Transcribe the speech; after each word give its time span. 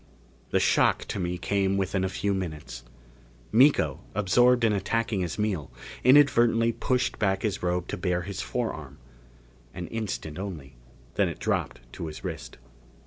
The 0.49 0.59
shock 0.59 1.05
to 1.09 1.19
me 1.19 1.37
came 1.37 1.77
within 1.77 2.03
a 2.03 2.09
few 2.09 2.33
minutes. 2.33 2.83
Miko, 3.51 3.99
absorbed 4.15 4.63
in 4.63 4.73
attacking 4.73 5.19
his 5.21 5.37
meal, 5.37 5.69
inadvertently 6.03 6.71
pushed 6.71 7.19
back 7.19 7.43
his 7.43 7.61
robe 7.61 7.87
to 7.89 7.97
bare 7.97 8.23
his 8.23 8.41
forearm. 8.41 8.97
An 9.75 9.85
instant 9.89 10.39
only, 10.39 10.75
then 11.17 11.29
it 11.29 11.37
dropped 11.37 11.81
to 11.93 12.07
his 12.07 12.23
wrist. 12.23 12.57